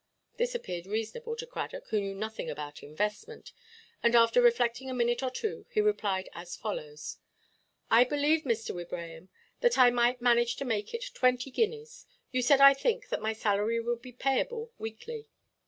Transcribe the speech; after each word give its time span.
This 0.37 0.55
appeared 0.55 0.87
reasonable 0.87 1.35
to 1.35 1.45
Cradock, 1.45 1.89
who 1.89 2.01
knew 2.01 2.15
nothing 2.15 2.49
about 2.49 2.81
investment; 2.81 3.51
and, 4.01 4.15
after 4.15 4.41
reflecting 4.41 4.89
a 4.89 4.95
minute 4.95 5.21
or 5.21 5.29
two, 5.29 5.67
he 5.69 5.79
replied 5.79 6.27
as 6.33 6.55
follows: 6.55 7.19
"I 7.91 8.03
believe, 8.05 8.41
Mr. 8.41 8.73
Wibraham, 8.73 9.29
that 9.59 9.77
I 9.77 9.91
might 9.91 10.19
manage 10.19 10.55
to 10.55 10.65
make 10.65 10.95
it 10.95 11.05
twenty 11.13 11.51
guineas. 11.51 12.07
You 12.31 12.41
said, 12.41 12.59
I 12.59 12.73
think, 12.73 13.09
that 13.09 13.21
my 13.21 13.33
salary 13.33 13.79
would 13.79 14.01
be 14.01 14.11
payable 14.11 14.71
weekly." 14.79 15.27